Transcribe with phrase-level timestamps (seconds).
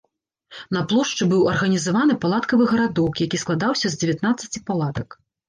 [0.77, 5.09] На плошчы быў арганізаваны палаткавы гарадок, які складаўся з дзевятнаццаці палатак.